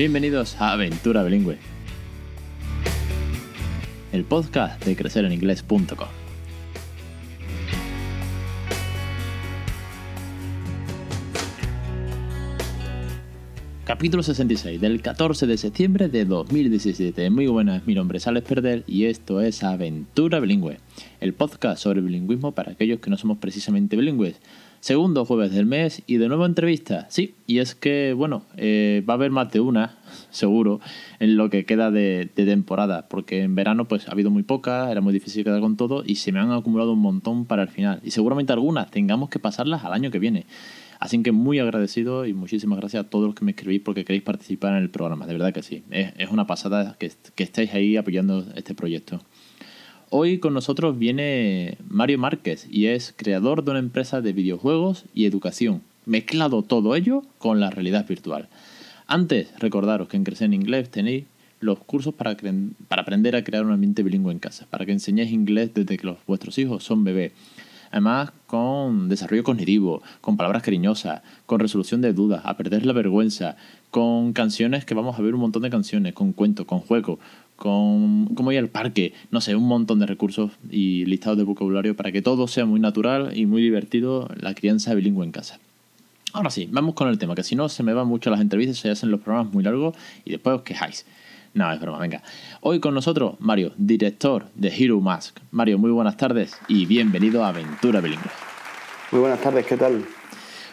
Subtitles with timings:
[0.00, 1.58] Bienvenidos a Aventura Bilingüe,
[4.12, 6.08] el podcast de crecereninglés.com.
[13.84, 17.28] Capítulo 66 del 14 de septiembre de 2017.
[17.28, 20.78] Muy buenas, mi nombre es Alex Perdel y esto es Aventura Bilingüe,
[21.20, 24.40] el podcast sobre bilingüismo para aquellos que no somos precisamente bilingües.
[24.80, 27.06] Segundo jueves del mes y de nuevo entrevista.
[27.10, 29.98] Sí, y es que, bueno, eh, va a haber más de una,
[30.30, 30.80] seguro,
[31.18, 35.02] en lo que queda de, temporada, porque en verano pues ha habido muy poca, era
[35.02, 38.00] muy difícil quedar con todo y se me han acumulado un montón para el final.
[38.02, 40.46] Y seguramente algunas tengamos que pasarlas al año que viene.
[40.98, 44.22] Así que muy agradecido y muchísimas gracias a todos los que me escribís porque queréis
[44.22, 45.26] participar en el programa.
[45.26, 45.82] De verdad que sí.
[45.90, 49.20] Es, es una pasada que, que estéis ahí apoyando este proyecto.
[50.12, 55.24] Hoy con nosotros viene Mario Márquez y es creador de una empresa de videojuegos y
[55.24, 55.82] educación.
[56.04, 58.48] Mezclado todo ello con la realidad virtual.
[59.06, 61.26] Antes, recordaros que en Crecer en Inglés tenéis
[61.60, 62.36] los cursos para,
[62.88, 66.16] aprender a crear un ambiente bilingüe en casa, para que enseñéis inglés desde que los,
[66.26, 67.30] vuestros hijos son bebés.
[67.92, 73.56] Además, con desarrollo cognitivo, con palabras cariñosas, con resolución de dudas, a perder la vergüenza,
[73.90, 77.18] con canciones que vamos a ver un montón de canciones, con cuentos, con juegos,
[77.60, 81.94] con cómo ir al parque, no sé, un montón de recursos y listados de vocabulario
[81.94, 85.60] para que todo sea muy natural y muy divertido la crianza bilingüe en casa.
[86.32, 88.78] Ahora sí, vamos con el tema, que si no se me van mucho las entrevistas,
[88.78, 89.94] se hacen los programas muy largos
[90.24, 91.04] y después os quejáis.
[91.52, 92.22] No, es broma, venga.
[92.62, 95.38] Hoy con nosotros, Mario, director de Hero Mask.
[95.50, 98.30] Mario, muy buenas tardes y bienvenido a Aventura Bilingüe.
[99.12, 100.02] Muy buenas tardes, ¿qué tal?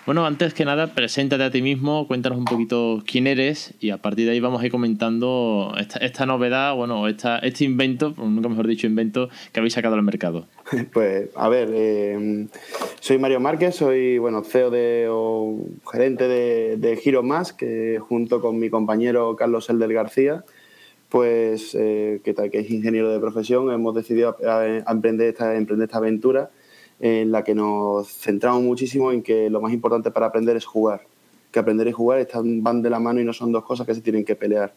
[0.08, 3.98] Bueno, antes que nada, preséntate a ti mismo, cuéntanos un poquito quién eres y a
[3.98, 8.48] partir de ahí vamos a ir comentando esta, esta novedad, bueno, esta, este invento, nunca
[8.48, 10.46] mejor dicho invento, que habéis sacado al mercado.
[10.94, 12.48] Pues, a ver, eh,
[13.02, 15.58] soy Mario Márquez, soy, bueno, CEO de, o
[15.92, 20.46] gerente de, de Hero Mask, que junto con mi compañero Carlos Elder García,
[21.10, 25.88] pues eh, que, que, es ingeniero de profesión, hemos decidido a, a emprender, esta, emprender
[25.88, 26.50] esta aventura
[27.00, 31.02] en la que nos centramos muchísimo en que lo más importante para aprender es jugar.
[31.52, 33.94] Que aprender y jugar están, van de la mano y no son dos cosas que
[33.94, 34.74] se tienen que pelear.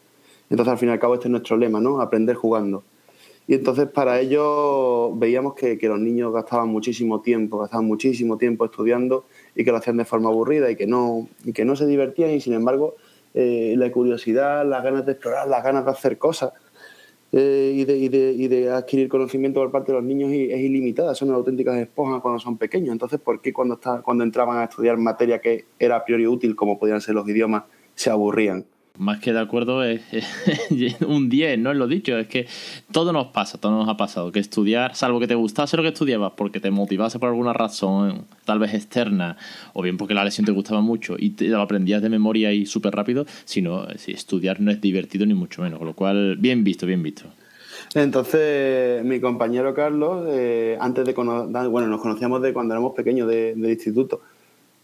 [0.51, 2.01] Entonces, al fin y al cabo, este es nuestro lema, ¿no?
[2.01, 2.83] Aprender jugando.
[3.47, 8.65] Y entonces, para ello, veíamos que, que los niños gastaban muchísimo tiempo, gastaban muchísimo tiempo
[8.65, 11.87] estudiando y que lo hacían de forma aburrida y que no, y que no se
[11.87, 12.95] divertían y, sin embargo,
[13.35, 16.53] eh, la curiosidad, las ganas de explorar, las ganas de hacer cosas
[17.33, 20.61] eh, y, de, y, de, y, de, adquirir conocimiento por parte de los niños es
[20.61, 22.91] ilimitada, son auténticas esponjas cuando son pequeños.
[22.93, 26.57] Entonces, ¿por qué cuando, está, cuando entraban a estudiar materia que era a priori útil,
[26.57, 27.65] como podían ser los idiomas,
[27.95, 28.65] se aburrían?
[29.01, 30.03] Más que de acuerdo es,
[31.07, 32.47] un 10, no es lo dicho, es que
[32.93, 35.89] todo nos pasa, todo nos ha pasado, que estudiar, salvo que te gustase lo que
[35.89, 39.39] estudiabas porque te motivase por alguna razón, tal vez externa,
[39.73, 42.67] o bien porque la lección te gustaba mucho y te lo aprendías de memoria y
[42.67, 46.63] súper rápido, sino si estudiar no es divertido ni mucho menos, con lo cual, bien
[46.63, 47.25] visto, bien visto.
[47.95, 53.55] Entonces, mi compañero Carlos, eh, antes de bueno, nos conocíamos de cuando éramos pequeños de,
[53.55, 54.21] del instituto,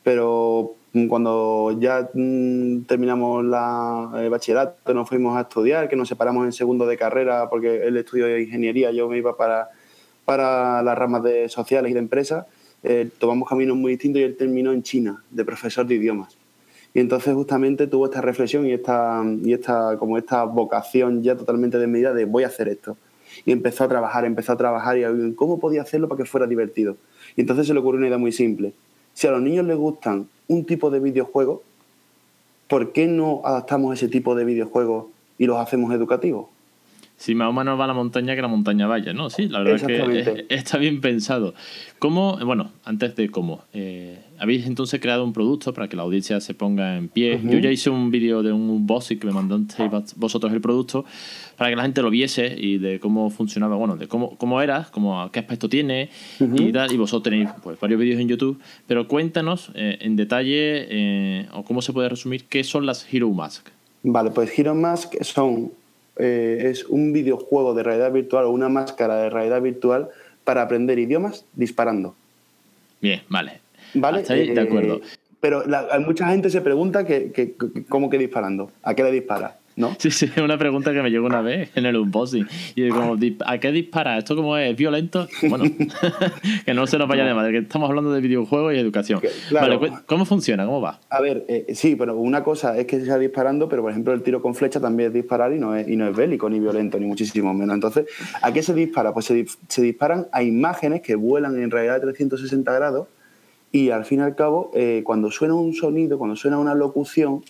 [0.02, 0.75] pero
[1.08, 6.52] cuando ya mm, terminamos la, el bachillerato, nos fuimos a estudiar, que nos separamos en
[6.52, 9.68] segundo de carrera porque él estudió ingeniería, yo me iba para,
[10.24, 12.46] para las ramas de sociales y de empresas,
[12.82, 16.36] eh, tomamos caminos muy distintos y él terminó en China, de profesor de idiomas.
[16.94, 21.78] Y entonces justamente tuvo esta reflexión y esta, y esta, como esta vocación ya totalmente
[21.78, 22.96] desmedida de voy a hacer esto.
[23.44, 26.96] Y empezó a trabajar, empezó a trabajar y cómo podía hacerlo para que fuera divertido.
[27.36, 28.72] Y entonces se le ocurrió una idea muy simple.
[29.12, 31.62] Si a los niños les gustan un tipo de videojuego,
[32.68, 35.06] ¿por qué no adaptamos ese tipo de videojuegos
[35.38, 36.46] y los hacemos educativos?
[37.16, 39.30] Si más o menos va a la montaña que la montaña vaya, ¿no?
[39.30, 41.54] Sí, la verdad es que está bien pensado.
[41.98, 46.40] ¿Cómo, bueno, antes de cómo, eh, habéis entonces creado un producto para que la audiencia
[46.40, 47.36] se ponga en pie?
[47.36, 47.52] Uh -huh.
[47.52, 51.06] Yo ya hice un vídeo de un unboxing que me mandasteis vosotros el producto
[51.56, 54.86] para que la gente lo viese y de cómo funcionaba, bueno, de cómo, cómo era,
[54.90, 56.68] cómo, qué aspecto tiene uh -huh.
[56.68, 56.92] y tal.
[56.92, 61.64] Y vosotros tenéis pues, varios vídeos en YouTube, pero cuéntanos eh, en detalle eh, o
[61.64, 63.68] cómo se puede resumir qué son las Hero Mask.
[64.02, 65.72] Vale, pues Hero Mask son
[66.18, 70.08] eh, es un videojuego de realidad virtual o una máscara de realidad virtual
[70.44, 72.14] para aprender idiomas disparando.
[73.00, 73.60] Bien, vale.
[73.94, 74.20] ¿Vale?
[74.20, 74.96] Hasta ahí, de acuerdo.
[74.96, 75.02] Eh,
[75.40, 77.54] pero la, mucha gente se pregunta que, que,
[77.88, 79.58] cómo que disparando, a qué le dispara.
[79.76, 79.94] ¿No?
[79.98, 82.48] Sí, sí, una pregunta que me llegó una vez en el unboxing.
[82.74, 84.16] Y como, ¿a qué dispara?
[84.16, 85.28] ¿Esto como es violento?
[85.48, 85.64] Bueno,
[86.64, 89.20] que no se nos vaya de madre, que estamos hablando de videojuegos y educación.
[89.48, 89.78] Claro.
[89.78, 90.64] Vale, ¿cómo funciona?
[90.64, 91.00] ¿Cómo va?
[91.10, 94.14] A ver, eh, sí, pero una cosa es que se sea disparando, pero por ejemplo
[94.14, 96.58] el tiro con flecha también es disparar y no es, y no es bélico, ni
[96.58, 97.74] violento, ni muchísimo menos.
[97.74, 98.06] Entonces,
[98.40, 99.12] ¿a qué se dispara?
[99.12, 103.08] Pues se, se disparan a imágenes que vuelan en realidad de 360 grados
[103.72, 107.44] y al fin y al cabo, eh, cuando suena un sonido, cuando suena una locución,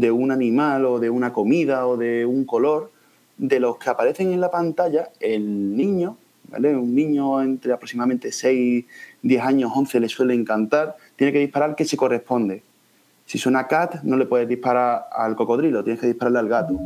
[0.00, 2.90] de un animal o de una comida o de un color,
[3.36, 6.16] de los que aparecen en la pantalla, el niño,
[6.50, 6.76] ¿vale?
[6.76, 8.84] Un niño entre aproximadamente 6,
[9.22, 12.62] 10 años, 11 le suele encantar, tiene que disparar que se corresponde.
[13.26, 16.78] Si suena cat, no le puedes disparar al cocodrilo, tienes que dispararle al gato.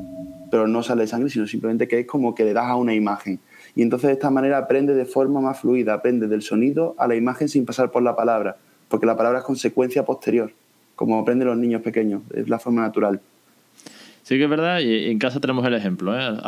[0.50, 3.41] Pero no sale sangre, sino simplemente que es como que le das a una imagen.
[3.75, 7.14] Y entonces de esta manera aprende de forma más fluida, aprende del sonido a la
[7.14, 8.56] imagen sin pasar por la palabra,
[8.88, 10.53] porque la palabra es consecuencia posterior,
[11.02, 13.20] como aprenden los niños pequeños, es la forma natural.
[14.22, 16.38] Sí que es verdad, y en casa tenemos el ejemplo, ¿eh?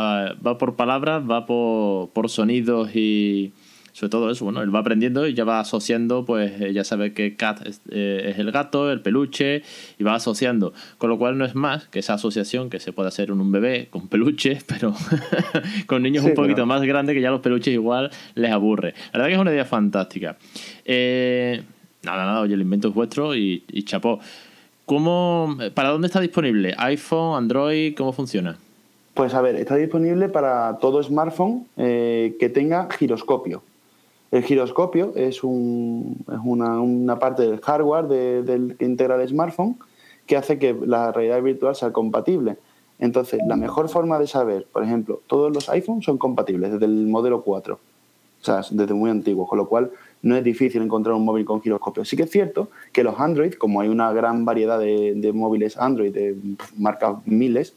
[0.46, 3.52] va por palabras, va por, por sonidos y
[3.90, 7.12] sobre todo eso, bueno, él va aprendiendo y ya va asociando, pues eh, ya sabe
[7.12, 9.62] que cat eh, es, el gato, el peluche,
[9.98, 13.08] y va asociando, con lo cual no es más que esa asociación que se puede
[13.08, 14.94] hacer en un bebé con peluche, pero
[15.86, 18.94] con niños un poquito más grandes que ya los peluches igual les aburre.
[19.12, 20.38] La verdad que es una idea fantástica.
[22.04, 24.20] Nada, nada, oye, el invento es vuestro y, y chapó.
[24.86, 26.74] ¿Cómo, ¿Para dónde está disponible?
[26.76, 27.94] ¿iPhone, Android?
[27.96, 28.58] ¿Cómo funciona?
[29.14, 33.62] Pues a ver, está disponible para todo smartphone eh, que tenga giroscopio.
[34.30, 38.06] El giroscopio es, un, es una, parte del hardware
[38.42, 39.76] del que integra el smartphone
[40.26, 42.56] que hace que la realidad virtual sea compatible.
[42.98, 47.06] Entonces, la mejor forma de saber, por ejemplo, todos los iPhones son compatibles desde el
[47.06, 49.92] modelo 4, o sea, desde muy antiguo, con lo cual
[50.25, 52.05] no es difícil encontrar un móvil con giroscopio.
[52.05, 56.12] Sí que es cierto que los Android, como hay una gran variedad de, móviles Android
[56.12, 56.35] de
[56.79, 57.75] marcas miles,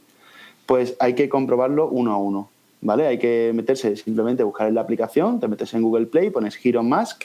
[0.65, 2.49] pues hay que comprobarlo uno a uno.
[2.79, 3.07] ¿Vale?
[3.07, 6.83] Hay que meterse, simplemente buscar en la aplicación, te metes en Google Play, pones Giro
[6.83, 7.23] Mask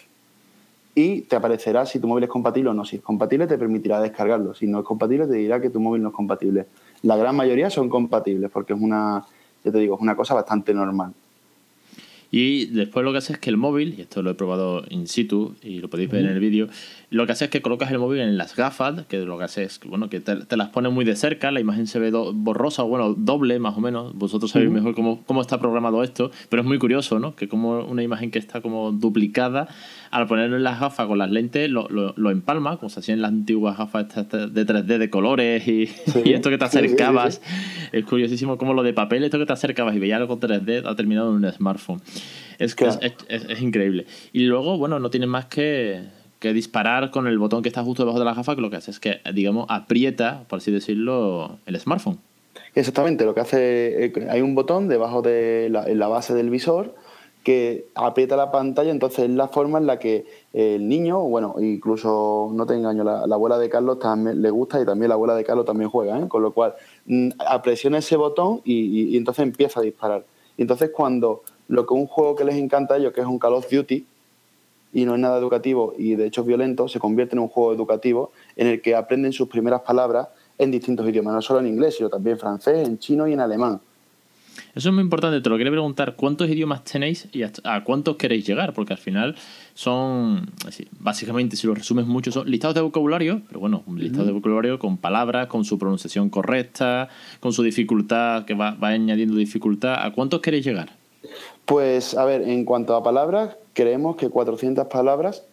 [0.95, 2.85] y te aparecerá si tu móvil es compatible o no.
[2.85, 4.55] Si es compatible, te permitirá descargarlo.
[4.55, 6.67] Si no es compatible, te dirá que tu móvil no es compatible.
[7.03, 9.25] La gran mayoría son compatibles porque es una,
[9.63, 11.13] ya te digo, es una cosa bastante normal.
[12.35, 15.07] Y después lo que hace es que el móvil, y esto lo he probado in
[15.07, 16.67] situ y lo podéis ver en el vídeo,
[17.11, 19.65] lo que hace es que colocas el móvil en las gafas, que lo que hace
[19.65, 22.85] es que, bueno, que te, las pone muy de cerca, la imagen se ve borrosa,
[22.85, 24.15] o bueno, doble más o menos.
[24.15, 27.37] Vosotros sabéis mejor cómo, cómo está programado esto, pero es muy curioso, ¿no?
[27.37, 29.69] Que como una imagen que está como duplicada,
[30.11, 33.21] al ponerlo en las gafas con las lentes, lo, lo, empalma, como se hacía en
[33.21, 35.91] las antiguas gafas de 3D de colores y,
[36.33, 37.43] esto que te acercabas.
[37.93, 40.97] es curiosísimo como lo de papel, esto que te acercabas y veías algo 3D, ha
[40.97, 42.01] terminado en un smartphone.
[42.59, 44.07] Es, que es, increíble.
[44.33, 46.03] Y luego, bueno, no tienes más que,
[46.39, 48.77] que, disparar con el botón que está justo debajo de la gafa, que lo que
[48.77, 52.19] hace es que, digamos, aprieta, por así decirlo, el smartphone.
[52.75, 56.49] Exactamente, lo que hace, eh, hay un botón debajo de la, en la base del
[56.49, 56.95] visor
[57.43, 62.51] que aprieta la pantalla, entonces es la forma en la que el niño, bueno, incluso
[62.53, 65.45] no te engaño, la, abuela de Carlos también le gusta y también la abuela de
[65.45, 66.29] Carlos también juega, ¿eh?
[66.29, 66.75] con lo cual
[67.07, 70.25] mm, apresiona ese botón y, y, entonces empieza a disparar.
[70.57, 71.43] Y entonces cuando
[71.73, 74.05] lo que un juego que les encanta a ellos, que es un Call of Duty,
[74.93, 77.73] y no es nada educativo y de hecho es violento, se convierte en un juego
[77.73, 80.29] educativo en el que aprenden sus primeras palabras
[80.59, 83.41] en distintos idiomas, no solo en inglés, sino también en francés, en chino y en
[83.41, 83.81] alemán.
[84.75, 88.47] Eso es muy importante, te lo quería preguntar, ¿cuántos idiomas tenéis y a cuántos queréis
[88.47, 88.75] llegar?
[88.75, 89.35] Porque al final
[89.73, 90.51] son,
[91.01, 94.79] básicamente, si lo resumes mucho, son listados de vocabulario, pero bueno, un listado de vocabulario
[94.79, 97.09] con palabras, con su pronunciación correcta,
[97.41, 99.95] con su dificultad, que va, va añadiendo dificultad.
[100.05, 101.02] ¿A cuántos queréis llegar?
[101.65, 105.45] Pues, a ver, en cuanto a palabras, creemos que 400 palabras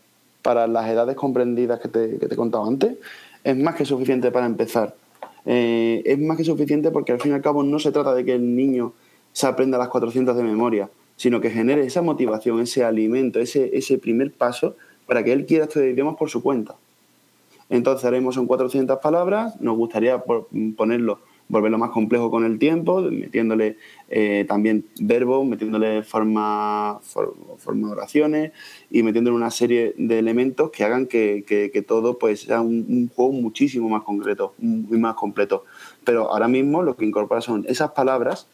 [0.42, 2.98] para las edades comprendidas que te, que te he contado antes
[3.44, 4.96] es más que suficiente para empezar.
[5.46, 8.26] Eh, es más que suficiente porque al fin y al cabo no se trata de
[8.26, 8.94] que el niño
[9.32, 13.98] se aprenda las 400 de memoria, sino que genere esa motivación, ese alimento, ese, ese
[13.98, 16.76] primer paso para que él quiera estudiar idiomas por su cuenta.
[17.70, 20.24] Entonces haremos son 400 palabras, nos gustaría
[20.76, 23.78] ponerlo volverlo más complejo con el tiempo, metiéndole
[24.10, 28.52] eh, también verbos, metiéndole forma, forma, de oraciones
[28.92, 33.90] y metiéndole una serie de elementos que hagan que, todo pues, sea un, juego muchísimo
[33.90, 35.66] más concreto, y más completo.
[36.04, 38.48] Pero ahora mismo lo que incorpora son esas palabras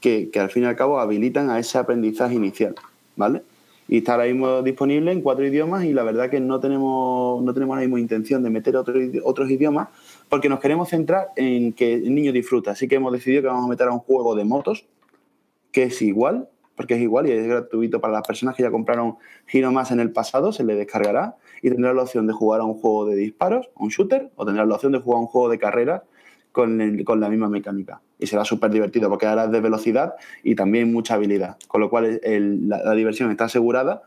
[0.00, 2.74] que, al fin y al cabo habilitan a ese aprendizaje inicial,
[3.16, 3.42] ¿vale?
[3.86, 7.52] y está ahora mismo disponible en cuatro idiomas y la verdad que no tenemos, no
[7.52, 9.88] tenemos ahora mismo intención de meter otros idiomas
[10.34, 12.72] porque nos queremos centrar en que el niño disfruta.
[12.72, 14.84] Así que hemos decidido que vamos a meter a un juego de motos
[15.70, 19.14] que es igual, porque es igual y es gratuito para las personas que ya compraron
[19.46, 22.64] Giro Más en el pasado, se le descargará y tendrá la opción de jugar a
[22.64, 25.48] un juego de disparos, un shooter, o tendrá la opción de jugar a un juego
[25.48, 26.02] de carrera
[26.50, 28.00] con, la misma mecánica.
[28.18, 31.58] Y será súper divertido porque es de velocidad y también mucha habilidad.
[31.68, 34.02] Con lo cual la, diversión está asegurada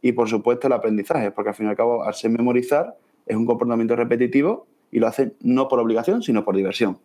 [0.00, 2.94] y por supuesto el aprendizaje, porque al fin y al cabo al ser memorizar
[3.26, 6.98] es un comportamiento repetitivo y lo hacen no por obligación, sino por diversión.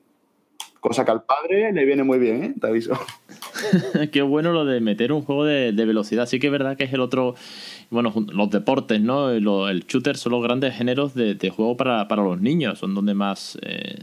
[0.88, 2.54] Cosa que al padre le viene muy bien, ¿eh?
[2.62, 2.98] te aviso.
[4.14, 6.28] qué bueno lo de meter un juego de, velocidad.
[6.28, 7.36] Sí que es verdad que es el otro.
[7.90, 9.30] Bueno, los deportes, ¿no?
[9.30, 12.80] el shooter son los grandes géneros de, juego para, los niños.
[12.80, 13.96] Son donde más, eh,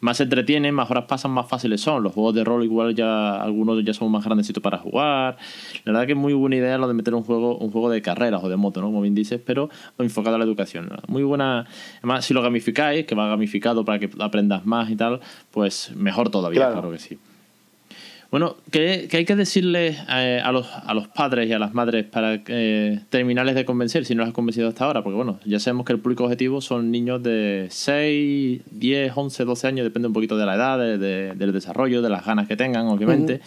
[0.00, 2.02] más se entretienen, más horas pasan, más fáciles son.
[2.02, 5.36] Los juegos de rol, igual ya algunos ya son más grandecitos para jugar.
[5.84, 8.00] La verdad que es muy buena idea lo de meter un juego, un juego de
[8.00, 8.86] carreras o de moto, ¿no?
[8.86, 9.68] Como bien dices, pero
[9.98, 10.90] enfocado a la educación.
[11.06, 11.66] Muy buena.
[11.98, 15.20] Además, si lo gamificáis, que va gamificado para que aprendas más y tal,
[15.50, 17.18] pues mejor todavía, claro que sí.
[18.30, 22.04] Bueno, ¿qué, hay que decirle eh, a, los, a los padres y a las madres
[22.04, 25.02] para eh, terminarles de convencer si no los has convencido hasta ahora?
[25.02, 29.66] Porque bueno, ya sabemos que el público objetivo son niños de 6, 10, 11, 12
[29.66, 33.40] años, depende un poquito de la edad, del desarrollo, de las ganas que tengan, obviamente.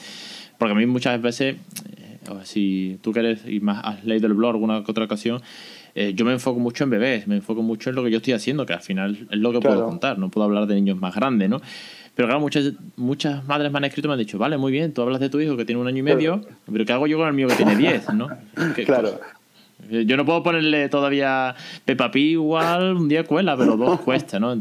[0.58, 4.52] Porque a mí muchas veces, eh, si tú quieres y más has leído el blog
[4.52, 5.42] alguna otra ocasión,
[5.96, 8.66] yo me enfoco mucho en bebés, me enfoco mucho en lo que yo estoy haciendo,
[8.66, 11.50] que al final es lo que puedo contar, no puedo hablar de niños más grandes,
[11.50, 11.62] ¿no?
[12.16, 14.94] Pero claro, muchas, muchas madres me han escrito y me han dicho, vale, muy bien,
[14.94, 16.42] tú hablas de tu hijo que tiene un año y medio,
[16.72, 18.30] pero ¿qué hago yo con el mío que tiene diez, no?
[18.86, 19.20] claro.
[19.90, 24.58] Yo no puedo ponerle todavía Peppa Pig igual, un día cuela, pero dos cuesta, ¿no?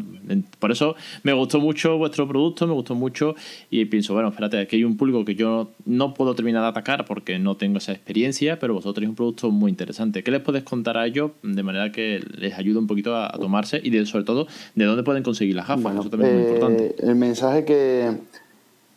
[0.59, 3.35] Por eso me gustó mucho vuestro producto, me gustó mucho
[3.71, 7.05] y pienso, bueno, espérate, aquí hay un público que yo no puedo terminar de atacar
[7.05, 10.23] porque no tengo esa experiencia, pero vosotros tenéis un producto muy interesante.
[10.23, 13.81] ¿Qué les podéis contar a ellos de manera que les ayude un poquito a, tomarse
[13.83, 15.95] y de, sobre todo de dónde pueden conseguir las gafas?
[15.95, 16.87] eso también es muy importante.
[16.87, 18.13] Eh, el mensaje que,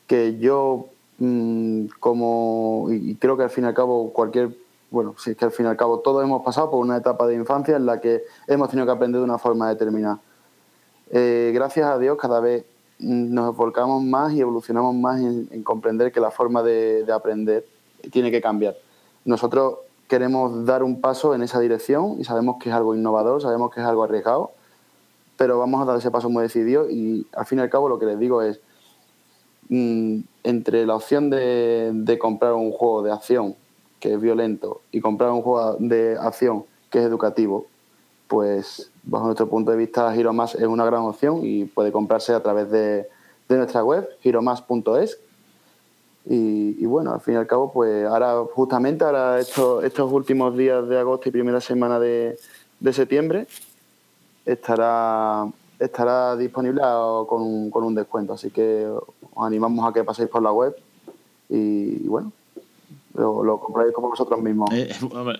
[0.08, 5.32] que yo, mm, como, y creo que al fin y al cabo cualquier bueno, si
[5.32, 7.76] es que al fin y al cabo todos hemos pasado por una etapa de infancia
[7.76, 10.20] en la que hemos tenido que aprender de una forma determinada.
[11.12, 12.66] Eh, gracias a Dios cada vez
[13.00, 17.66] nos volcamos más y evolucionamos más en, comprender que la forma de, aprender
[18.12, 18.76] tiene que cambiar.
[19.26, 23.74] Nosotros queremos dar un paso en esa dirección y sabemos que es algo innovador, sabemos
[23.74, 24.52] que es algo arriesgado,
[25.36, 28.00] pero vamos a dar ese paso muy decidido y al fin y al cabo lo
[28.00, 28.62] que les digo es,
[29.70, 33.56] mm, entre la opción de comprar un juego de acción
[34.06, 37.66] que es violento, y comprar un juego de acción que es educativo,
[38.28, 42.44] pues bajo nuestro punto de vista Giromas es una gran opción y puede comprarse a
[42.44, 43.10] través de,
[43.50, 45.20] nuestra web, giromas.es.
[46.28, 50.88] Y, bueno, al fin y al cabo, pues ahora justamente ahora estos, estos últimos días
[50.88, 52.38] de agosto y primera semana de,
[52.92, 53.48] septiembre
[54.46, 55.48] estará,
[55.80, 56.82] estará disponible
[57.28, 58.34] con un, con un descuento.
[58.34, 60.76] Así que os animamos a que paséis por la web
[61.50, 62.32] y bueno,
[63.16, 64.70] lo, lo compráis como vosotros mismos.
[64.74, 64.90] Eh,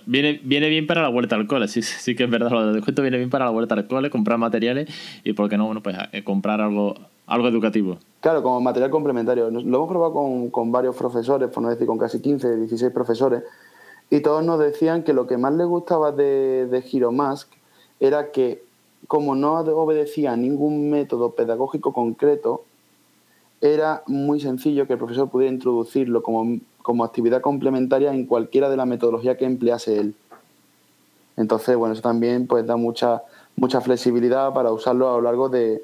[0.06, 2.74] viene, viene bien para la vuelta al cole, sí, sí que es verdad, lo de
[2.74, 4.90] descuento viene bien para la vuelta al cole, comprar materiales
[5.24, 5.66] y, ¿por qué no?
[5.66, 6.96] Bueno, pues eh, comprar algo,
[7.28, 7.98] algo educativo.
[8.22, 9.50] Claro, como material complementario.
[9.52, 13.44] Lo hemos probado con, con varios profesores, por no decir con casi 15, 16 profesores,
[14.10, 17.52] y todos nos decían que lo que más les gustaba de, de Giromask
[18.00, 18.64] era que,
[19.08, 22.64] como no obedecía a ningún método pedagógico concreto,
[23.62, 28.78] era muy sencillo que el profesor pudiera introducirlo como como actividad complementaria en cualquiera de
[28.78, 30.14] la metodología que emplease él.
[31.36, 33.24] Entonces, bueno, eso también pues da mucha,
[33.56, 35.82] mucha flexibilidad para usarlo a lo largo de,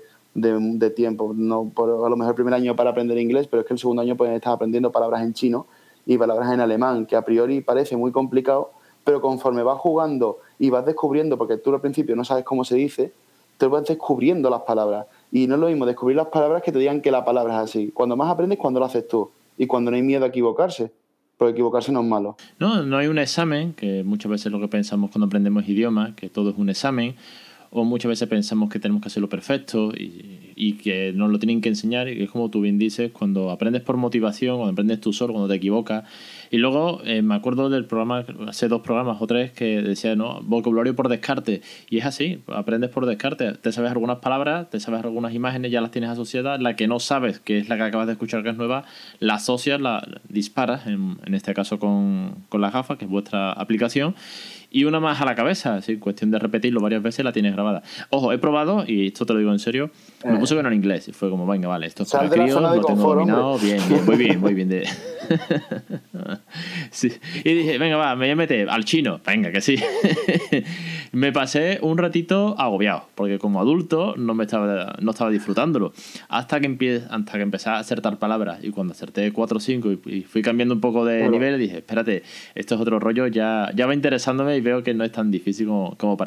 [0.96, 1.34] tiempo.
[1.36, 3.80] No por, a lo mejor el primer año para aprender inglés, pero es que el
[3.80, 5.66] segundo año pueden estar aprendiendo palabras en chino
[6.06, 8.70] y palabras en alemán, que a priori parece muy complicado,
[9.04, 12.76] pero conforme vas jugando y vas descubriendo, porque tú al principio no sabes cómo se
[12.76, 13.12] dice,
[13.58, 15.08] te vas descubriendo las palabras.
[15.32, 17.70] Y no es lo mismo descubrir las palabras que te digan que la palabra es
[17.70, 17.92] así.
[17.92, 20.92] Cuando más aprendes, cuando lo haces tú y cuando no hay miedo a equivocarse.
[21.38, 22.38] Porque equivocarse no es malo.
[22.60, 26.30] No, no hay un examen, que muchas veces lo que pensamos cuando aprendemos idiomas, que
[26.30, 27.16] todo es un examen,
[27.74, 31.62] o muchas veces pensamos que tenemos que hacerlo perfecto y, y, que nos lo tienen
[31.62, 35.00] que enseñar y que es como tú bien dices, cuando aprendes por motivación, cuando aprendes
[35.00, 36.04] tú solo, cuando te equivocas.
[36.52, 40.42] Y luego eh, me acuerdo del programa, hace dos programas o tres, que decía, ¿no?
[40.44, 41.62] Vocabulario por descarte.
[41.90, 43.54] Y es así, aprendes por descarte.
[43.54, 46.62] Te sabes algunas palabras, te sabes algunas imágenes, ya las tienes asociadas.
[46.62, 48.84] La que no sabes, que es la que acabas de escuchar que es nueva,
[49.20, 53.54] la asocias, la disparas, en, en este caso con, con la gafa, que es vuestra
[53.54, 54.14] aplicación
[54.72, 55.82] y una más a la cabeza.
[55.82, 57.84] Sí, cuestión de repetirlo varias veces la tienes grabada.
[58.10, 59.92] Ojo, he probado, y esto te lo digo en serio,
[60.24, 60.40] me eh.
[60.40, 61.10] puse que en inglés.
[61.10, 63.60] Y fue como, venga, vale, esto es para críos, lo tengo dominado.
[63.60, 64.70] Bien, bien, muy bien, muy bien.
[64.70, 64.88] De...
[66.90, 67.12] sí.
[67.44, 69.20] Y dije, venga, va, me voy a meter al chino.
[69.26, 69.76] Venga, que sí.
[71.12, 75.92] me pasé un ratito agobiado, porque como adulto no, me estaba, no estaba disfrutándolo.
[76.30, 78.64] Hasta que, empie, hasta que empecé a acertar palabras.
[78.64, 82.24] Y cuando acerté 4 o 5 y, fui cambiando un poco de nivel, dije, espérate,
[82.56, 85.96] esto es otro rollo, ya, ya va interesándome veo que no es tan difícil como,
[85.98, 86.18] como,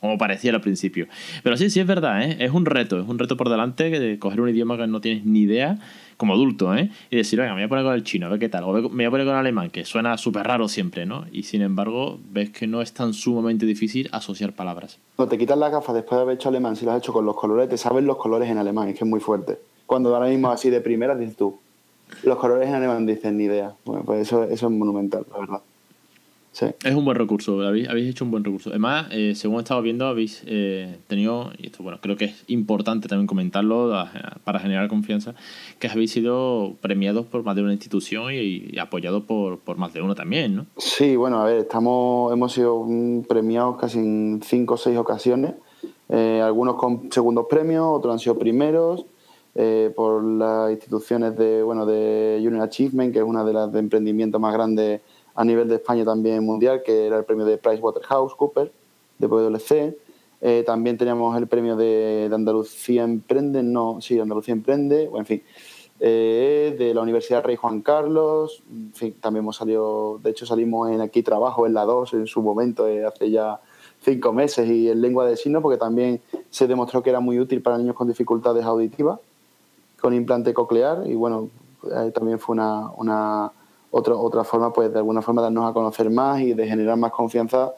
[0.00, 1.06] como parecía al principio.
[1.42, 2.36] Pero sí, sí es verdad, ¿eh?
[2.40, 5.24] es un reto, es un reto por delante de coger un idioma que no tienes
[5.24, 5.78] ni idea
[6.16, 6.88] como adulto, ¿eh?
[7.10, 8.72] Y decir, venga, me voy a poner con el chino, a ver qué tal, o
[8.72, 11.24] me voy a poner con el alemán, que suena súper raro siempre, ¿no?
[11.32, 14.98] Y sin embargo, ves que no es tan sumamente difícil asociar palabras.
[15.16, 17.26] Cuando te quitas las gafas después de haber hecho alemán, si lo has hecho con
[17.26, 19.58] los colores, te sabes los colores en alemán, es que es muy fuerte.
[19.86, 21.58] Cuando ahora mismo así de primera dices tú,
[22.22, 23.74] los colores en alemán dicen ni idea.
[23.84, 25.60] Bueno, pues eso, eso es monumental, la verdad.
[26.52, 28.68] Es un buen recurso, habéis, habéis hecho un buen recurso.
[28.68, 32.44] Además, eh, según he estado viendo, habéis eh, tenido, y esto bueno, creo que es
[32.48, 33.90] importante también comentarlo
[34.44, 35.34] para generar confianza,
[35.78, 40.02] que habéis sido premiados por más de una institución y, apoyados por, por, más de
[40.02, 40.66] uno también, ¿no?
[40.76, 42.86] Sí, bueno, a ver, estamos, hemos sido
[43.26, 45.54] premiados casi en cinco o seis ocasiones,
[46.10, 49.06] eh, algunos con segundos premios, otros han sido primeros.
[49.96, 54.40] por las instituciones de bueno de Junior Achievement, que es una de las de emprendimientos
[54.40, 55.02] más grandes
[55.34, 58.70] a nivel de España también mundial, que era el premio de PricewaterhouseCoopers,
[59.18, 59.96] de PwC.
[60.40, 65.42] Eh, también teníamos el premio de, Andalucía Emprende, no, sí, Andalucía Emprende, o en fin,
[66.00, 70.90] eh, de la Universidad Rey Juan Carlos, en fin, también hemos salido, de hecho salimos
[70.90, 73.60] en Aquí Trabajo, en la 2, en su momento, eh, hace ya
[74.00, 76.20] cinco meses, y en lengua de signos, porque también
[76.50, 79.20] se demostró que era muy útil para niños con dificultades auditivas,
[80.00, 81.50] con implante coclear, y bueno,
[82.12, 83.52] también fue una
[83.92, 87.12] otra, otra forma, pues de alguna forma darnos a conocer más y de generar más
[87.12, 87.72] confianza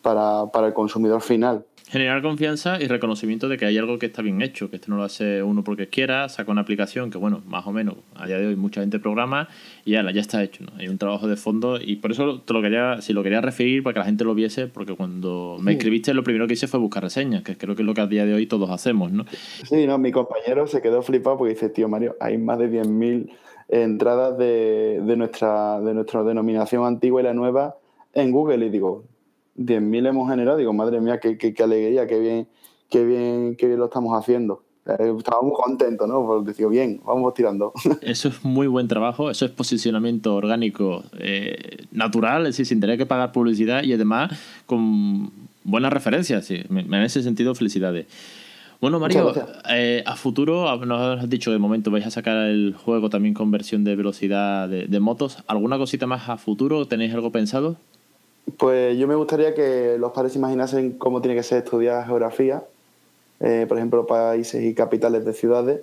[0.00, 1.64] para, para el consumidor final.
[1.88, 4.96] Generar confianza y reconocimiento de que hay algo que está bien hecho, que esto no
[4.96, 8.38] lo hace uno porque quiera, saca una aplicación que, bueno, más o menos, a día
[8.38, 9.48] de hoy mucha gente programa
[9.84, 10.72] y ya, ya está hecho, ¿no?
[10.78, 13.84] Hay un trabajo de fondo y por eso te lo quería, si lo quería referir
[13.84, 16.80] para que la gente lo viese, porque cuando me escribiste lo primero que hice fue
[16.80, 19.24] buscar reseñas, que creo que es lo que a día de hoy todos hacemos, ¿no?
[19.64, 23.30] Sí, no, mi compañero se quedó flipado porque dice, tío Mario, hay más de 10.000
[23.68, 27.76] entradas de, de, nuestra, de nuestra denominación antigua y la nueva
[28.12, 29.04] en Google y digo,
[29.58, 32.48] 10.000 hemos generado, digo, madre mía, qué, alegría, qué bien,
[32.90, 34.62] qué bien, qué bien lo estamos haciendo.
[34.86, 36.24] Eh, estaba muy contento, ¿no?
[36.24, 37.72] Pues digo, bien, vamos tirando.
[38.02, 42.96] Eso es muy buen trabajo, eso es posicionamiento orgánico eh, natural, es decir, sin tener
[42.96, 45.30] que pagar publicidad y además con
[45.64, 46.62] buenas referencias, sí.
[46.70, 48.06] En ese sentido, felicidades.
[48.80, 49.32] Bueno, Mario,
[49.70, 53.32] eh, a futuro nos has dicho que de momento vais a sacar el juego también
[53.32, 55.42] con versión de velocidad de, motos.
[55.46, 56.86] ¿Alguna cosita más a futuro?
[56.86, 57.76] ¿Tenéis algo pensado?
[58.58, 62.64] Pues yo me gustaría que los padres imaginasen cómo tiene que ser estudiar geografía,
[63.40, 65.80] eh, por ejemplo, países y capitales de ciudades,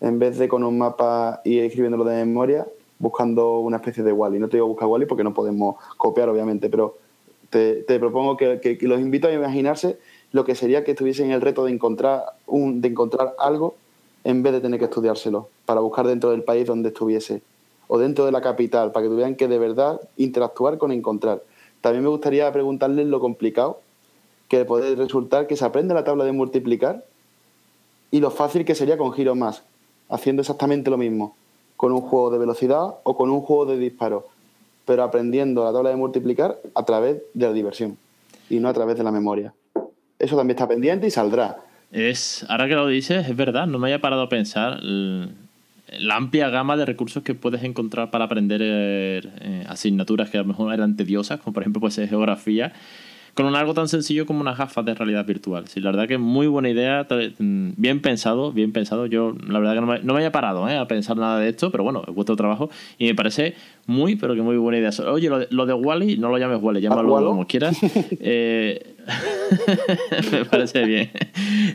[0.00, 2.66] en vez de con un mapa y escribiéndolo de memoria,
[2.98, 4.38] buscando una especie de Wally.
[4.38, 6.98] No te digo buscar Wally porque no podemos copiar, obviamente, pero
[7.48, 9.98] te, propongo que, que los invito a imaginarse
[10.34, 13.76] lo que sería que estuviesen el reto de encontrar, un, de encontrar algo
[14.24, 17.40] en vez de tener que estudiárselo, para buscar dentro del país donde estuviese,
[17.86, 21.40] o dentro de la capital, para que tuvieran que de verdad interactuar con encontrar.
[21.80, 23.78] También me gustaría preguntarles lo complicado
[24.48, 27.04] que puede resultar que se aprende la tabla de multiplicar
[28.10, 29.62] y lo fácil que sería con Giro Más,
[30.08, 31.36] haciendo exactamente lo mismo,
[31.76, 34.26] con un juego de velocidad o con un juego de disparo,
[34.84, 37.98] pero aprendiendo la tabla de multiplicar a través de la diversión
[38.50, 39.54] y no a través de la memoria
[40.24, 41.58] eso también está pendiente y saldrá.
[41.92, 46.48] Es, ahora que lo dices, es verdad, no me haya parado a pensar la amplia
[46.48, 50.96] gama de recursos que puedes encontrar para aprender eh, asignaturas que a lo mejor eran
[50.96, 52.72] tediosas, como por ejemplo pues, geografía,
[53.34, 55.66] con algo tan sencillo como unas gafas de realidad virtual.
[55.66, 57.06] Sí, la verdad que es muy buena idea,
[57.38, 59.06] mm, bien pensado, bien pensado.
[59.06, 61.48] Yo la verdad que no me, no me haya parado eh, a pensar nada de
[61.48, 63.54] esto, pero bueno, es vuestro trabajo y me parece
[63.86, 64.90] muy, pero que muy buena idea.
[65.10, 67.76] Oye, lo de, lo de Wally, no lo llames Wally, llámalo como quieras.
[68.26, 68.93] Eh,
[70.32, 71.10] me parece bien.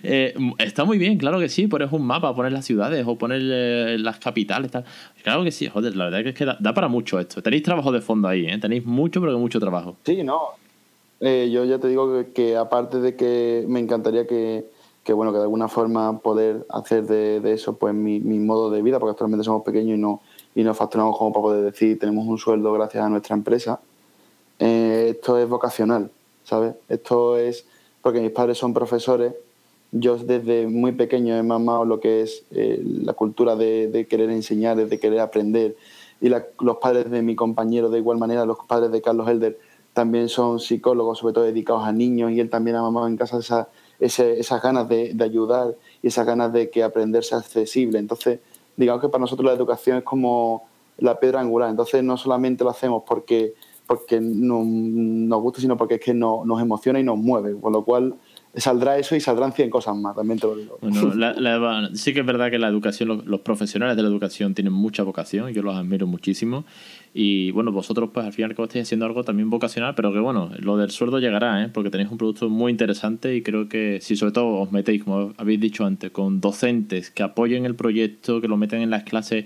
[0.03, 3.41] Eh, está muy bien, claro que sí, pones un mapa, pones las ciudades o pones
[3.43, 4.71] las capitales.
[4.71, 4.85] Tal.
[5.23, 7.41] Claro que sí, joder, la verdad que es que da, da para mucho esto.
[7.41, 8.57] Tenéis trabajo de fondo ahí, ¿eh?
[8.57, 9.97] tenéis mucho, pero que mucho trabajo.
[10.03, 10.55] Sí, no,
[11.19, 14.65] eh, yo ya te digo que, aparte de que me encantaría que,
[15.13, 19.11] bueno, que de alguna forma poder hacer de, eso pues mi, modo de vida, porque
[19.11, 20.21] actualmente somos pequeños y no,
[20.55, 23.79] y nos facturamos como para poder decir tenemos un sueldo gracias a nuestra empresa,
[24.59, 26.11] eh, esto es vocacional,
[26.49, 26.73] ¿sabes?
[26.89, 27.65] Esto es
[28.01, 29.33] porque mis padres son profesores,
[29.91, 34.77] yo desde muy pequeño he mamado lo que es eh, la cultura de, querer enseñar,
[34.77, 35.75] de querer aprender,
[36.21, 39.57] y los padres de mi compañero de igual manera, los padres de Carlos Helder,
[39.93, 43.39] también son psicólogos, sobre todo dedicados a niños, y él también ha mamado en casa
[43.39, 43.67] esa,
[43.99, 47.99] esas ganas de, ayudar y esas ganas de que aprender sea accesible.
[47.99, 48.39] Entonces,
[48.77, 51.69] digamos que para nosotros la educación es como la piedra angular.
[51.69, 53.53] Entonces, no solamente lo hacemos porque,
[53.89, 57.59] porque nos, nos gusta, sino porque es que nos emociona y nos mueve.
[57.59, 58.13] Con lo cual,
[58.55, 60.55] saldrá eso y saldrán 100 cosas más, también te lo
[61.95, 65.51] sí que es verdad que la educación, los, profesionales de la educación tienen mucha vocación,
[65.53, 66.65] yo los admiro muchísimo.
[67.13, 70.51] Y bueno, vosotros pues al final que estáis haciendo algo también vocacional, pero que bueno,
[70.59, 71.69] lo del sueldo llegará, ¿eh?
[71.69, 75.33] porque tenéis un producto muy interesante y creo que si sobre todo os metéis, como
[75.37, 79.45] habéis dicho antes, con docentes que apoyen el proyecto, que lo meten en las clases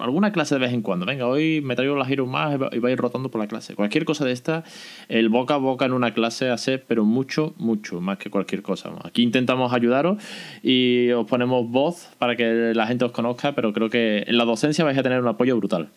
[0.00, 1.06] alguna clase de vez en cuando.
[1.06, 3.74] Venga, hoy me traigo las Hero más y va a ir rotando por la clase.
[3.74, 4.64] Cualquier cosa de esta,
[5.08, 8.90] el boca a boca en una clase hace, pero mucho, mucho, más que cualquier cosa.
[9.04, 10.22] Aquí intentamos ayudaros
[10.62, 14.44] y os ponemos voz para que la gente os conozca, pero creo que en la
[14.44, 15.88] docencia vais a tener un apoyo brutal.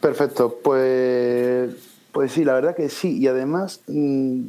[0.00, 1.70] Perfecto, pues,
[2.12, 3.18] pues sí, la verdad que sí.
[3.18, 4.40] Y además, mm,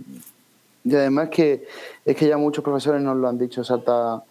[0.86, 1.66] y además que
[2.06, 4.24] es que ya muchos profesores nos lo han dicho, Salta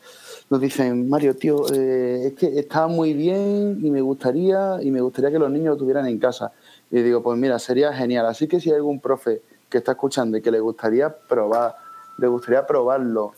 [0.48, 5.00] nos dicen, Mario, tío, eh, es que está muy bien y me gustaría, y me
[5.00, 6.52] gustaría que los niños lo tuvieran en casa.
[6.90, 8.26] Y digo, pues mira, sería genial.
[8.26, 11.74] Así que si hay algún profe que está escuchando y que le gustaría probar,
[12.18, 13.32] le gustaría probarlo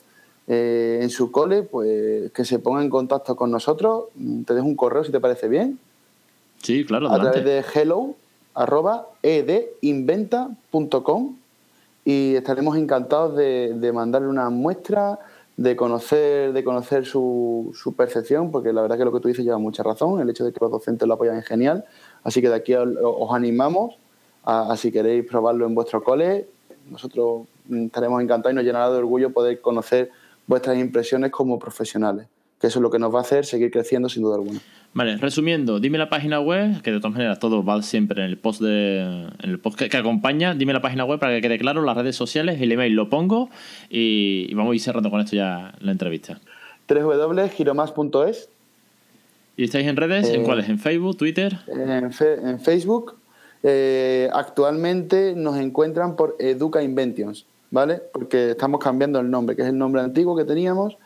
[0.46, 4.08] eh, en su cole, pues que se ponga en contacto con nosotros.
[4.46, 5.78] Te dejo un correo si te parece bien.
[6.62, 7.10] Sí, claro.
[7.10, 8.16] A través de hello
[8.54, 11.36] arroba edinventa.com
[12.04, 15.18] y estaremos encantados de, de mandarle una muestra
[15.58, 19.44] de conocer, de conocer su, su, percepción, porque la verdad que lo que tú dices
[19.44, 21.84] lleva mucha razón, el hecho de que los docentes lo apoyan es genial,
[22.22, 23.98] así que de aquí os animamos
[24.44, 26.48] a, si queréis probarlo en vuestro cole,
[26.88, 30.12] nosotros estaremos encantados y nos llenará de orgullo poder conocer
[30.46, 32.28] vuestras impresiones como profesionales,
[32.60, 34.60] que eso es lo que nos va a hacer seguir creciendo sin duda alguna.
[34.94, 38.38] Vale, resumiendo, dime la página web, que de todas maneras todo va siempre en el
[38.38, 41.82] post de en el post que, acompaña, dime la página web para que quede claro,
[41.82, 43.48] las redes sociales, el email lo pongo
[43.88, 46.40] y, vamos a ir cerrando con esto ya la entrevista.
[46.88, 48.48] www.giromas.es
[49.56, 50.28] ¿Y estáis en redes?
[50.30, 50.68] ¿En eh, cuáles?
[50.68, 51.58] ¿En Facebook, Twitter?
[51.66, 53.16] En, Facebook.
[53.64, 58.00] Eh, actualmente nos encuentran por Educa Inventions, ¿vale?
[58.12, 60.96] Porque estamos cambiando el nombre, que es el nombre antiguo que teníamos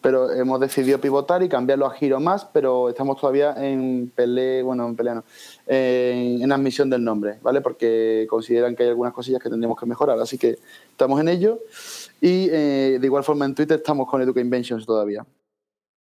[0.00, 4.86] pero hemos decidido pivotar y cambiarlo a Giro Más, pero estamos todavía en pelea, bueno,
[4.86, 5.24] en pelea no,
[5.66, 7.60] en, admisión del nombre, ¿vale?
[7.60, 10.58] Porque consideran que hay algunas cosillas que tendríamos que mejorar, así que
[10.90, 11.58] estamos en ello.
[12.20, 15.24] Y eh, de igual forma en Twitter estamos con Educa Inventions todavía.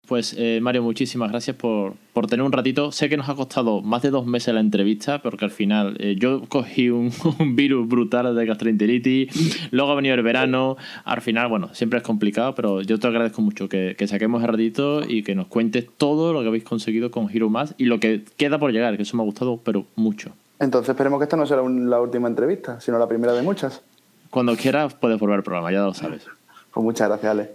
[0.08, 2.92] Pues eh, Mario, muchísimas gracias por, por, tener un ratito.
[2.92, 6.18] Sé que nos ha costado más de dos meses la entrevista, porque al final eh,
[6.20, 7.10] yo cogí un,
[7.56, 12.54] virus brutal de gastroenteritis, luego ha venido el verano, al final, bueno, siempre es complicado,
[12.54, 16.34] pero yo te agradezco mucho que, que saquemos el ratito y que nos cuentes todo
[16.34, 19.16] lo que habéis conseguido con Hero Más y lo que queda por llegar, que eso
[19.16, 20.34] me ha gustado, pero mucho.
[20.60, 23.82] Entonces esperemos que esta no sea la última entrevista, sino la primera de muchas.
[24.30, 26.26] Cuando quieras puedes volver al programa, ya lo sabes.
[26.74, 27.52] Pues muchas gracias, Ale.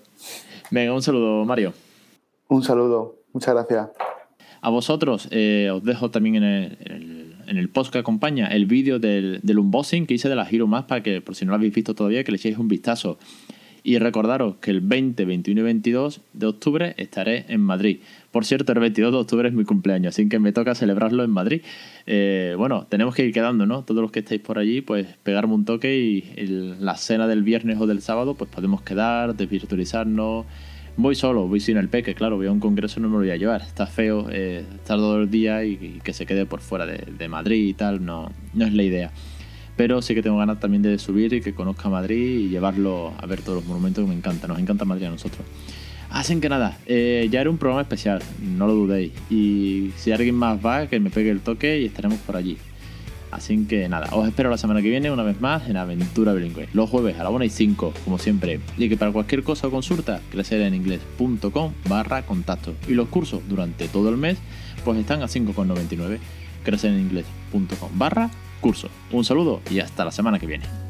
[0.70, 1.72] Venga, un saludo, Mario.
[2.48, 3.90] Un saludo, muchas gracias.
[4.60, 8.98] A vosotros eh, os dejo también en el, en el, post que acompaña el vídeo
[8.98, 11.56] del, del, unboxing que hice de la Hero Más para que, por si no lo
[11.56, 13.18] habéis visto todavía, que le echéis un vistazo.
[13.84, 18.00] Y recordaros que el 20, 21 y 22 de octubre estaré en Madrid.
[18.32, 21.30] Por cierto, el 22 de octubre es mi cumpleaños, así que me toca celebrarlo en
[21.30, 21.62] Madrid.
[22.06, 23.84] Eh, bueno, tenemos que ir quedando, ¿no?
[23.84, 26.22] Todos los que estáis por allí, pues pegarme un toque y
[26.80, 30.44] la cena del viernes o del sábado, pues podemos quedar, desvirtualizarnos
[31.00, 33.30] Voy solo, voy sin el peque, claro, voy a un congreso no me lo voy
[33.30, 33.62] a llevar.
[33.62, 37.68] Está feo eh, estar todo el día y, que se quede por fuera de, Madrid
[37.68, 39.12] y tal, no, no es la idea.
[39.76, 43.26] Pero sí que tengo ganas también de subir y que conozca Madrid y llevarlo a
[43.26, 44.48] ver todos los monumentos que me encanta.
[44.48, 45.46] Nos encanta Madrid a nosotros.
[46.10, 49.12] Hacen que nada, eh, ya era un programa especial, no lo dudéis.
[49.30, 52.58] Y si alguien más va, que me pegue el toque y estaremos por allí.
[53.30, 56.68] Así que nada, os espero la semana que viene una vez más en Aventura Bilingüe,
[56.72, 58.60] los jueves a la 1 y 5, como siempre.
[58.76, 62.74] Y que para cualquier cosa o consulta, crecereningles.com barra contacto.
[62.88, 64.38] Y los cursos durante todo el mes,
[64.84, 66.18] pues están a 5,99.
[66.64, 68.88] crecereningles.com barra curso.
[69.12, 70.87] Un saludo y hasta la semana que viene.